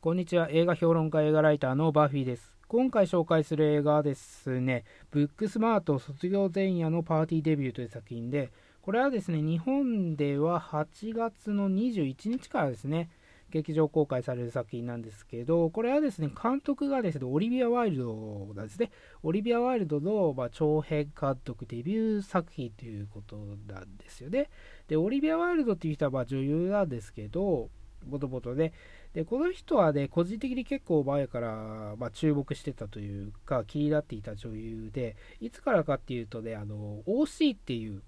[0.00, 0.48] こんにちは。
[0.52, 2.54] 映画評論家、映画ライターのバーフィーです。
[2.68, 13.10] 今回紹介する映画はですね、ブックスマート卒業前夜のパーティーデビューという作品で、これはですね、日本では8月の21日からですね、
[13.50, 18.92] 劇場公開される作品なんですけど、これはですね、監督がですね、オリビア・ワイルドなんですね。
[19.24, 23.36] オリビア・ワイルドの、まあ、長編監督デビュー作品ということ
[23.66, 24.48] なんですよね。
[24.86, 27.70] で、オリビア・ワイルドっていう人はま女優なんですけど、
[28.06, 28.72] もともとね、
[29.12, 38.02] で、この人はね、個人的に結構前から、まあ、注目してたというか、気になっていた女優で、いつからかっていうとね、あの、OC っていう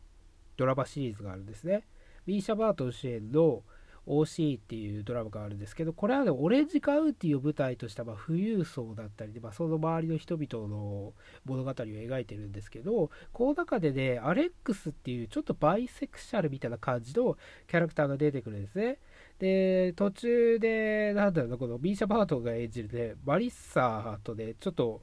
[0.56, 1.86] ドラマシリーズがあるんですね。
[2.26, 3.62] ミーシャ・バートン主演の
[4.06, 11.12] OC っていうドラマがあるんですけど、これはね、オレンジカウンティを舞台とした、まあ、富裕層だったりで、まあ、その周りの人々の
[11.44, 17.36] 物語を描いてるんですけど、この中でね、アレックスっていうちょっとバイセクシャルみたいな感じの
[17.68, 18.98] キャラクターが出てくるんですね。
[19.40, 25.02] で、途中で、なんだろうな、このミーシャ・バートが演じるね、マリッサーとね、ちょっと、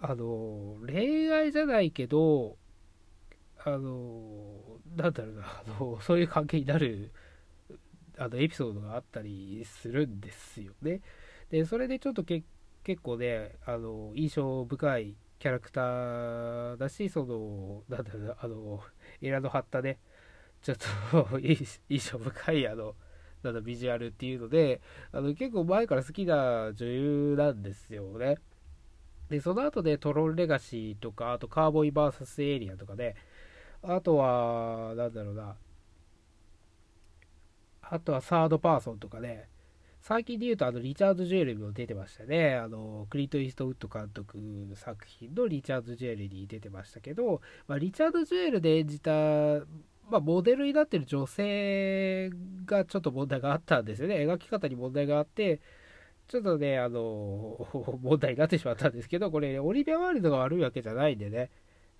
[0.00, 2.56] あの、恋愛じゃないけど、
[3.62, 7.12] あの、なんだろうな、あの、 そういう関係になる
[8.16, 11.02] あのエピソードがあったりするんですよね。
[11.50, 12.42] で、それでちょっとけ
[12.82, 18.82] 結構ね、あの、印象深いキャラクターだし、その、なんだろうな、あの、
[19.20, 19.98] エラの張ったね、
[20.62, 20.76] ちょっ
[21.30, 21.78] と 印
[22.10, 22.94] 象深い、あの、
[23.42, 24.80] なんだ、ビジュアルっていうので、
[25.12, 28.36] あの、結構前から好きな女優なんですよね。
[29.28, 33.14] で、その後でトロンレガシーとか、あとカーボーイ VS エイリアンとかね、
[33.82, 35.56] あとは、なんだろうな、
[37.82, 39.48] あとはサードパーソンとかね、
[40.02, 42.54] 最近で言うとあのリチャード・ジュエルも出てましたね。
[42.56, 49.12] あの、クリント・イーストウッド監督の作品のリチャード・ジュエルに出てましたけど、まあ、リチャード・ジュエルで演じた、
[50.10, 52.30] まあ、モデルになってる女性
[52.66, 54.16] がちょっと問題があったんですよね。
[54.16, 55.60] 描き方に問題があって、
[56.28, 57.68] ちょっとね、あの、
[58.02, 61.50] 問題になってしまったんですけど、これ、オリビア・ワールドが悪いわけじゃないんでね、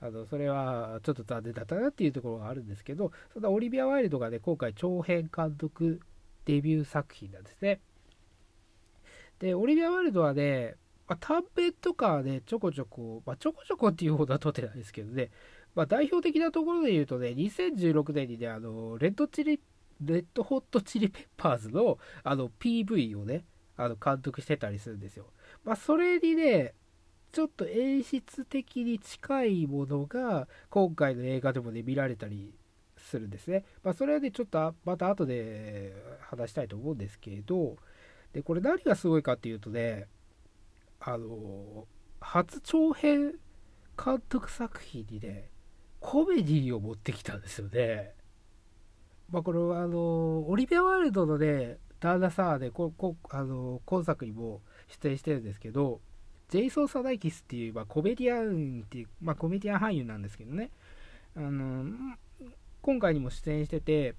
[0.02, 6.00] あのそれはちょっと残念だったなっていうところがあるんですけど、そんなオリビア・ワイルドがね、今回長編監督
[6.46, 7.80] デビュー作品なんですね。
[9.38, 15.30] で、オリビア・ワイルドはね、まあ、短編とかはね、ちょこちょこ、まあ、ちょこちょこっていうほどは撮ってないですけどね、
[15.74, 19.60] まあ、代表的なところで言うとね、2016年にね、あの、レッドチリ、
[20.00, 23.44] レッドホットチリペッパーズのあの PV をね、
[23.76, 25.26] あの監督してたりするんですよ。
[25.64, 26.74] まあ、それにね、
[27.32, 32.54] ちょっと演出的に近いものが今回の映画でもね見られたり
[32.96, 33.64] するんですね。
[33.84, 37.76] まあ、それはねちょっとまた後で話したいと思うんですけど
[38.32, 40.06] でこれ何がすごいかっていうとね
[40.98, 41.86] あの
[42.20, 43.34] 初長編
[44.02, 45.50] 監督作品にね
[46.00, 48.14] コメディを持ってきたんですよね。
[49.30, 56.00] まあ、これはあのオリビア・ワールドのね旦那さんでここあの今作にも出演してるんですけど
[56.50, 60.70] ジェイソン・サダイキスっていう、まあ、コメディアンっていう、まあ、コメディアン俳優なんですけどね、
[61.36, 61.84] あの、
[62.82, 64.16] 今回にも出演してて、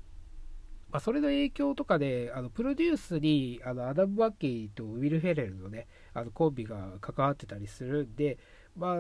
[0.91, 8.37] まあ、それの影響とかで、あのプロデュースにあのアダム・バッキーとウィル・フェレルのね、あのコンビが関わってたりするんで、
[8.75, 8.95] まあ、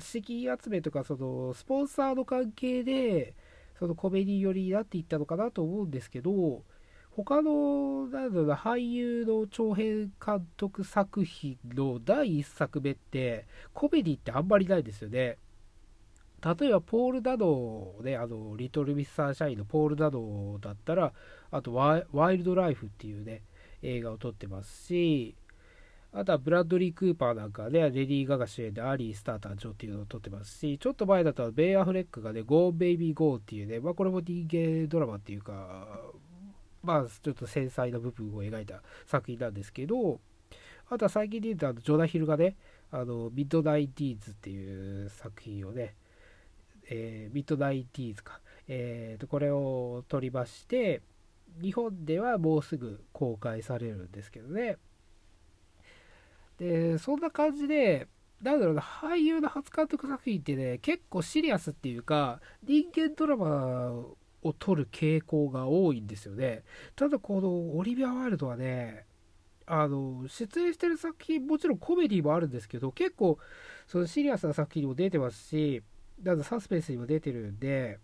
[0.00, 3.34] 資金集めとか、そのスポンサーの関係で、
[3.78, 6.64] そのコメディ寄りになっていったのかなと思うんですけど、
[7.10, 15.38] 他の、なんだろうな、俳優の長編監督作品の第1作目って、コメディってあんまりないですよね。
[16.44, 21.12] 例えば、ポール・ダノね、あの、リトル・ミス・サンシャインのポール・ダノだったら、
[21.50, 23.42] あとワ、ワイルド・ライフっていうね、
[23.82, 25.36] 映画を撮ってますし、
[26.18, 35.86] あとはブラッドリー・クーパーなんかね、レディー・ガガ主演でアーリー・スターター・ジョーっていうのを撮ってますし、ちょっと前だとベン・アフレックがね、 Gone Baby Gone っていうね、まあこれも人間ドラマっていうか、
[36.82, 40.18] まあ、ちょっと繊細な部分を描いた作品なんですけど、
[40.88, 42.56] あとは最近で言うと、あのジョナヒルがね、
[42.90, 45.96] あの mid90s っていう作品をね、
[46.88, 51.02] えー、 mid90s か、えー、とこれを撮りまして、
[51.60, 54.78] 日本ではもうすぐ公開されるんですけどね。
[56.58, 58.08] で、そんな感じで、
[58.42, 63.92] なんだろうな、俳優の初監督作品ってね、結構シリアスっていうか、人間ドラマ
[64.42, 66.64] を撮る傾向が多いんですよね。
[66.94, 69.06] ただこのオリビア・ワイルドはね、
[69.66, 73.38] あの、出演してる作品、もちろんコメディもあるんですけど、結構、
[73.86, 75.82] そのシリアスな作品にも出てますし、
[76.22, 77.98] なんサスペンスにも出てるんで、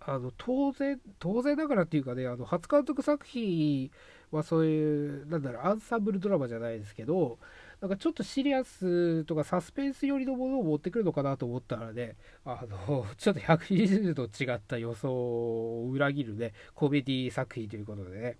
[0.00, 3.90] あの、当然、当然だからっていうかね、あの、初監督作品
[4.36, 7.38] はそういう、なんだろう、アンサンブルドラマじゃないですけど、
[7.80, 18.38] なんかちょっとシリアスとかサスペンス寄りのものを持ってくるのかなと思ったらね、あの、ちょっと120度違った予想を裏切るね、コメディ作品ということでね。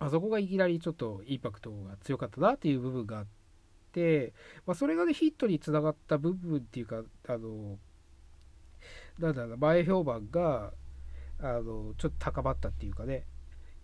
[0.00, 3.26] あそこがいきなりちょっとインパクトが強かったなっていう部分があっ
[3.92, 4.32] て、
[4.66, 7.78] まあ、それがねヒットにつながった部分っていうかあの
[9.18, 10.72] なんだろう前評判が
[11.40, 13.24] あのちょっと高まったっていうかね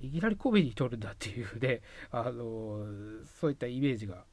[0.00, 1.80] いきなりコメディ撮るんだっていうね
[2.10, 2.84] あの
[3.40, 4.24] そういったイメージが、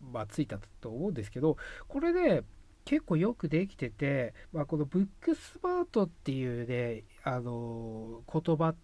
[0.00, 1.56] まあ、ついたと思うんですけど
[1.88, 2.42] これね
[2.84, 8.74] 結構よくできてて、まあ、このブックスマートっていうねあの言葉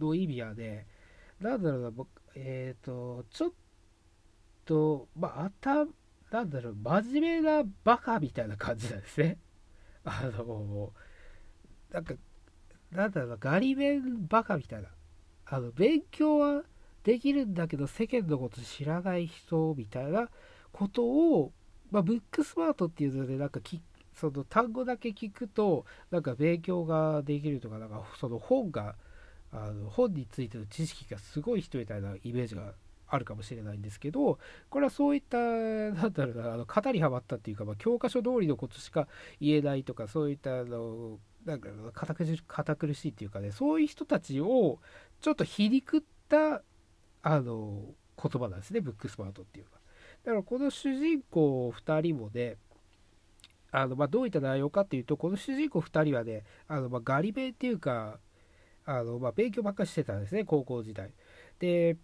[0.00, 0.86] の意味はね
[1.40, 2.04] なんだろうな、
[2.34, 3.50] えっ、ー、と、ちょっ
[4.66, 5.86] と、まあ、あた、
[6.30, 9.38] なんだろう、真面目なバカみたいな感じなんですね。
[10.04, 10.92] あの、
[11.90, 12.14] なんか、
[12.92, 14.88] なんだろうな、ガリ弁バカみたいな。
[15.50, 16.62] あの、勉強は
[17.02, 20.28] できるんだけど、世間のこと知らない人みたいな
[20.72, 21.52] ことを、
[21.90, 23.82] まあ、ブックスマートっていうので、なんかき、
[24.14, 28.94] その単語だけ聞くと、なんか勉強ができるとか、なんかその本が、
[29.52, 32.74] あの本についての知識がすごい人みたいなイメージが
[33.08, 34.38] あるかもしれないんですけど
[34.68, 39.08] これはそういったなんだろうなあの型にはまったっていうか、まあ、教科書通りのことしか
[39.40, 42.14] 言えないとかそういったあのなんか堅
[42.76, 44.78] 苦しいっていうかねそういう人たちを
[45.20, 46.62] ちょっと皮肉った
[47.22, 47.82] あの
[48.22, 49.78] 言葉なんですねブックスマートっていうのは。
[50.24, 52.56] だからこの主人公2人もね
[53.72, 58.18] あのまあ、どういった内容かっていうとこの主人公2人はねあのまあガリ弁っていうか
[58.84, 61.12] あの、まあ、勉強ばっかりしてたんですね、高校時代。
[61.58, 61.96] で、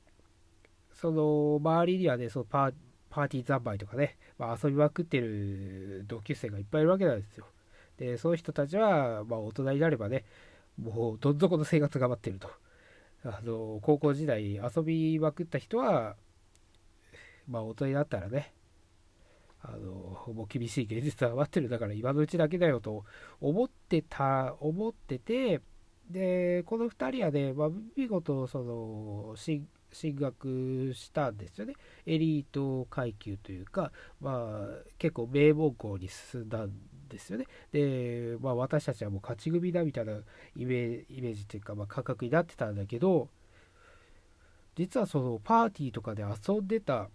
[0.92, 2.74] その周りにはね、そのパー
[3.10, 7.46] パーティー三昧とかね、まあ、遊びまくってる同級生がいっぱいいるわけなんですよ。
[7.98, 10.24] で、そういう人たちは、まあ、大人になればね、
[10.80, 12.50] もうどん底の生活が待ってると。
[13.26, 16.17] あの高校時代遊びまくった人は、
[17.49, 18.55] まあ、大人になったらね、
[19.62, 23.05] あのもう厳しい現実は待ってるだから今のうちだけだよと
[23.40, 25.61] 思ってた思ってて
[26.11, 29.67] で、この2人はね、まあ、見事、その、進
[30.14, 31.75] 学したんですよね。
[32.05, 34.69] エリート階級というか、まあ、
[34.99, 36.73] 結構名門校に進んだん
[37.08, 37.46] ですよね。
[37.72, 40.12] で、まあ、私たちはもう勝ち組だみたいな
[40.56, 43.28] イメージというか、まあ、感覚になってたんだけど、
[44.76, 47.08] 実はそのパーティーとかで遊んでた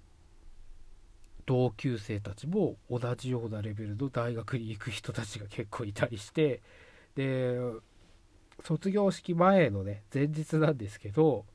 [1.46, 6.62] 同級生たちも同じようなレベルの大学に行く人たちが結構いたりして
[7.16, 7.60] で
[8.64, 11.46] 卒業式前のね、前日なんですけど、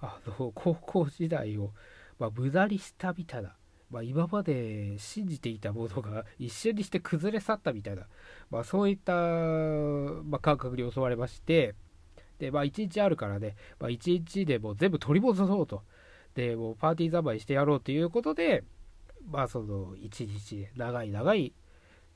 [0.00, 1.72] あの、高校時代を、
[2.18, 3.54] まあ、無駄にしたみたいな、
[3.94, 8.08] まあ、今まで信じていたものが一瞬にして崩れ去ったみたいな、
[8.50, 11.76] まあ、そういった、まあ、感覚に襲われまして、
[12.40, 15.84] で、まあ、1日あるからね、まあ、1日でもう全部取り戻そうと。
[16.34, 18.64] で、もうパーティー三昧してやろうということで、
[19.30, 21.54] まあ、その、1日、長い長い、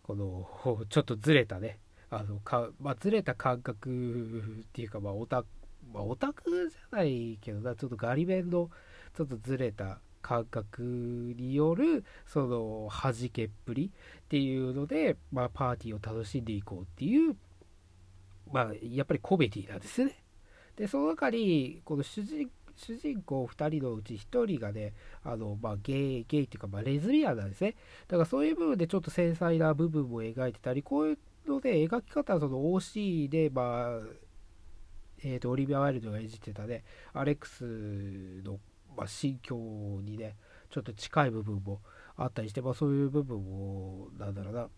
[0.02, 0.48] この、
[0.90, 1.78] ちょっとずれたね、
[2.10, 5.48] あのか、まあ、ずれた感覚っていうか、まあ、オタク、
[5.92, 8.68] まあ、オタクじゃないけどな、ちょっとガリ弁の
[9.14, 17.36] ちょっとずれた感覚による、その、弾けっぷりっていうので、まあ、パーティーを楽しんでいこうっていう、
[18.52, 20.22] まあ、やっぱりコメディなんですね。
[20.76, 24.94] で、その中に、この主人主人公2人のうち1人がね、
[25.24, 27.74] あの、まあ、ゲイ、ゲイっていうか、まあ、レズビアンなんですね。
[28.06, 34.00] だからそういう部分でちょっと繊細な部分も描いてたり、こういうので、描き方はその OC で、まあ、
[35.24, 37.64] えーと、オリビア・ワイルドが演じてたね、アレックス
[38.44, 38.60] の、
[38.98, 39.56] まあ、心境
[40.02, 40.34] にね、
[40.70, 41.80] ちょっと近い部分も
[42.16, 44.68] あったりして、まあ、そういう部分も、なんだろうな、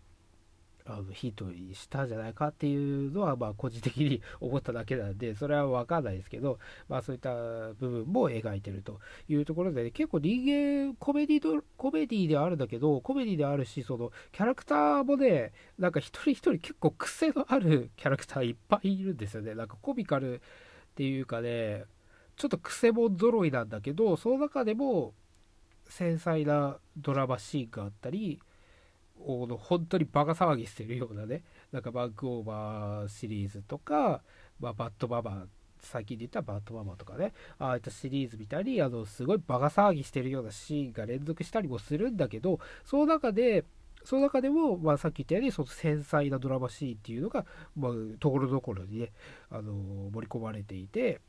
[0.85, 7.33] あのヒットにしたんじゃないかっていうのは、まあ、個人的に 思っただけなんで、それは分かんないですけど、まあ、そういった
[7.73, 19.55] 部分も描いてるというところで、ね、結構人間コメディコメディであるんだけど、コメディであるし、そのキャラクターもね、なんか一人一人結構癖のあるキャラクターいっぱいいるんですよね。
[19.55, 20.39] なんかコミカルっ
[20.93, 21.85] ていうかね、
[22.41, 25.13] ちょっと癖も揃いなんだけど、その中でも
[25.87, 28.41] 繊細なドラマシーンがあったり、
[29.19, 34.23] の本当にバカ騒ぎしてるようなねなんかハングオーバーシリーズとか、
[34.59, 35.45] まあ、バッドママ
[35.79, 43.65] 最近で言ったバッドママとかねああいったシリーズ見たりあのすごいバカ騒ぎしてるようなシーンが連続したりもするんだけどその中で
[44.03, 47.45] その中でも、まあ、さっき言ったようにその繊細なドラマシーンっていうのが、
[47.75, 49.11] まあ、ところどころにね
[49.51, 49.73] あの
[50.11, 51.21] 盛り込まれていて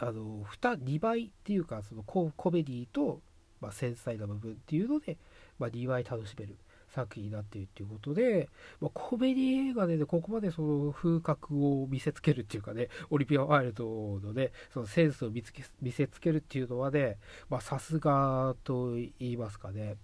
[0.00, 3.20] あの 2, 2倍っていうかそのコメディと、
[3.60, 5.16] まあ、繊細な部分っていうので
[5.60, 6.56] まあ、DY 楽しめる
[6.88, 8.48] 作品になっているということで、
[8.80, 17.18] まあ、コメディ映画でね、ここまでその風格を見せつけるっていうかね、オリピア・ワイルドのね、そのセンスを見つけ見せつけるっていうのはね、
[17.60, 19.96] さすがと言いますかね、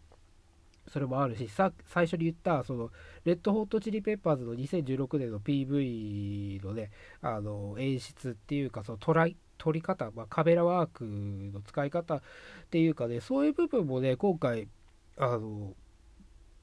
[0.86, 2.92] それもあるし、さ最初に言った、その、
[3.24, 12.22] レッドホットチリペッパーズの2016年の PV のね、あの、演出っていうか、そのトライ、撮り方、まあ、カメラワークの使い方っ
[12.70, 14.68] ていうかね、そういう部分もね、今回、
[15.16, 15.74] あの、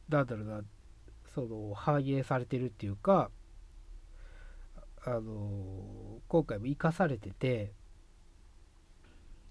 [0.10, 0.62] なんだろうな、
[1.34, 3.32] その、反映されてるっていうか、
[5.06, 7.74] あの、今回も生かされてて、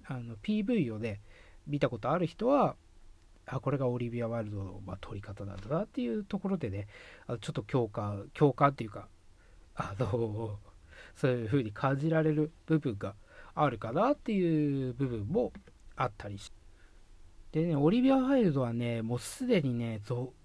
[0.04, 1.20] あの、PV をね、
[1.66, 2.76] 見たことある人は、
[3.46, 6.87] あ、これがオリビア・ワイルドの、まあ、撮り方なんだなっていうところでね、
[7.26, 9.08] あのちょっと共感、共感っていうか、
[9.75, 10.58] あの、
[11.16, 13.14] そういう風に感じられる部分が
[13.54, 15.52] あるかなっていう部分も
[15.97, 16.62] あったりして。
[17.52, 20.00] でね、オリビア・ワイルドはね、もうすでにね、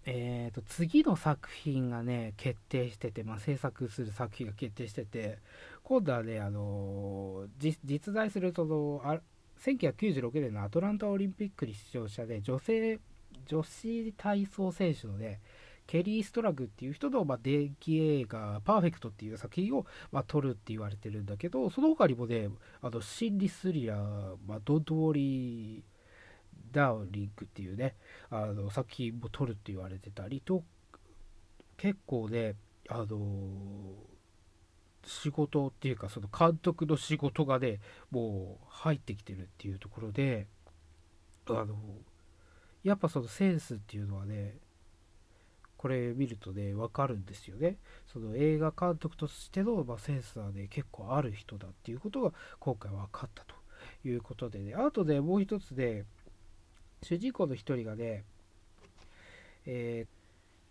[0.06, 5.40] えーと、次の作品がね、決定してて、まあ、制作する作品が決定してて、
[5.84, 9.22] 今度はね、あのー、実在するそのあ
[9.64, 13.00] 1996年のアトランタオリンピックに出場者で女性
[13.46, 15.40] 女子体操選手のね
[15.88, 22.50] ケリー・ストラグっていう人の、まあ、電気映画「パーフェクト」っていう作品を、まあ、撮るって言われてるんだけどその他にもね
[22.82, 25.82] あの心理スリラー「まあ、ドント・ウォリー・
[26.72, 27.96] ダウリング」っていうね
[28.29, 30.63] あの作品も撮るって言われてたりと
[31.77, 32.56] 結構ね
[32.89, 33.96] あの
[35.06, 37.79] 仕事っていうかその監督の仕事がね
[38.12, 40.48] もう入ってきてるっていうところで
[41.48, 41.75] あの
[42.84, 44.56] やっぱそのセンスっていうのはね
[45.77, 47.77] これ見るとね分かるんですよね
[48.12, 53.55] その映画監督としての、まあ、センスはね結構ある人だっていうことが今回分かったと
[54.07, 56.05] いうことでねあとねもう一つね
[57.03, 58.24] 主人公の一人がね
[59.65, 60.07] え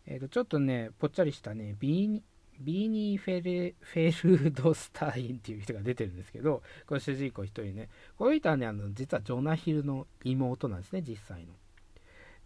[0.07, 2.23] ー、えー、とちょっとねぽっちゃりしたねビ、
[2.61, 7.89] ビーニー・フェ、フェルドスタインっていう人が出てるんですけど、これ主人公一人ね。
[8.17, 11.53] この人はね、あの実はジョナヒルの妹なんですね、実際の。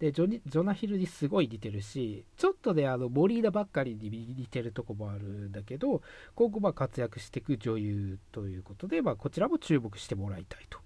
[0.00, 6.00] でジョ、ナヒルにすごい似てるし、ちょっとね、あの、モリーナばっかりに似てるとこもあるんだけど、
[6.35, 10.78] 今後まあ活躍していく女優ということで、まあ、こちらも注目してもらいたいと。